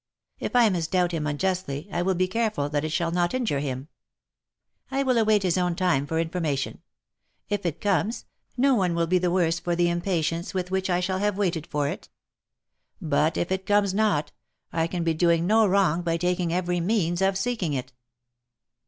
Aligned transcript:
If 0.39 0.55
I 0.55 0.67
misdoubt 0.69 1.11
him 1.11 1.27
unjustly, 1.27 1.87
I 1.91 2.01
will 2.01 2.15
be 2.15 2.27
careful 2.27 2.69
that 2.69 2.83
it 2.83 2.89
shall 2.89 3.11
not 3.11 3.35
injure 3.35 3.59
him. 3.59 3.87
I 4.89 5.03
will 5.03 5.15
await 5.19 5.43
his 5.43 5.59
own 5.59 5.75
time 5.75 6.07
for 6.07 6.17
information. 6.19 6.81
If 7.49 7.67
it 7.67 7.79
comes, 7.79 8.25
no 8.57 8.73
one 8.73 8.95
will 8.95 9.05
be 9.05 9.19
the 9.19 9.29
worse 9.29 9.59
for 9.59 9.75
the 9.75 9.89
impatience 9.91 10.55
with 10.55 10.71
which 10.71 10.89
I 10.89 11.01
shall 11.01 11.19
have 11.19 11.37
waited 11.37 11.67
for 11.67 11.87
it. 11.87 12.09
But, 12.99 13.37
if 13.37 13.51
it 13.51 13.67
comes 13.67 13.93
not, 13.93 14.31
I 14.73 14.87
can 14.87 15.03
be 15.03 15.13
doing 15.13 15.45
no 15.45 15.67
wrong 15.67 16.01
by 16.01 16.17
taking 16.17 16.51
every 16.51 16.79
means 16.79 17.21
of 17.21 17.37
seeking 17.37 17.73
it." 17.73 17.93